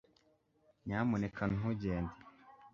nyamuneka 0.85 1.43
ntugende 1.53 2.13